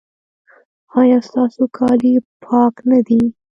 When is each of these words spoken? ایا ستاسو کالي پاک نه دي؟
ایا 0.99 1.17
ستاسو 1.27 1.63
کالي 1.77 2.13
پاک 2.43 2.75
نه 2.89 2.99
دي؟ 3.07 3.21